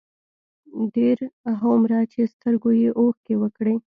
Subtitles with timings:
[0.95, 1.17] ډېر
[1.61, 3.75] هومره چې سترګو يې اوښکې وکړې،